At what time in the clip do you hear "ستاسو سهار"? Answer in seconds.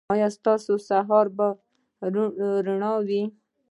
0.37-1.27